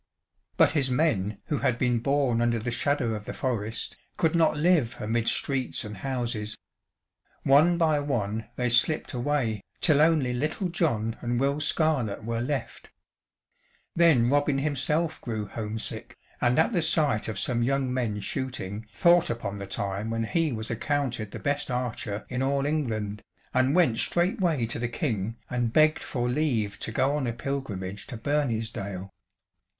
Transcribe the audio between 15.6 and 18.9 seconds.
sick, and at the sight of some young men shooting